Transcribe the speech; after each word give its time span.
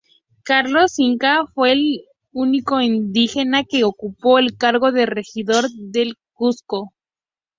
Carlos 0.41 0.97
Inca 0.97 1.45
fue 1.53 1.73
el 1.73 2.05
único 2.31 2.81
indígena 2.81 3.63
que 3.65 3.83
ocupó 3.83 4.39
el 4.39 4.57
cargo 4.57 4.91
de 4.91 5.05
regidor 5.05 5.65
del 5.77 6.15
Cuzco. 6.33 6.95